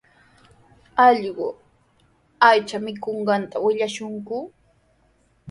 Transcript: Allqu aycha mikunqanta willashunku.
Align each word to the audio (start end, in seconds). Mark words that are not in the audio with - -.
Allqu 1.05 1.47
aycha 2.49 2.77
mikunqanta 2.85 3.55
willashunku. 3.63 4.37